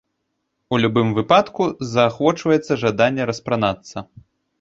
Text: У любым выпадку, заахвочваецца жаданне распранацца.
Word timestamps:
У 0.77 0.77
любым 0.85 1.11
выпадку, 1.19 1.63
заахвочваецца 1.91 2.79
жаданне 2.85 3.23
распранацца. 3.31 3.97